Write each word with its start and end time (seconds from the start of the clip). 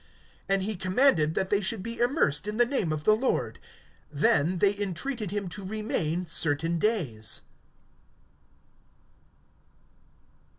(48)And 0.49 0.61
he 0.61 0.75
commanded 0.75 1.33
that 1.35 1.51
they 1.51 1.61
should 1.61 1.83
be 1.83 1.99
immersed 1.99 2.47
in 2.47 2.57
the 2.57 2.65
name 2.65 2.91
of 2.91 3.03
the 3.03 3.15
Lord. 3.15 3.59
Then 4.11 4.57
they 4.57 4.75
entreated 4.75 5.29
him 5.29 5.47
to 5.49 5.63
remain 5.63 6.25
certain 6.25 6.79
days. 6.79 7.43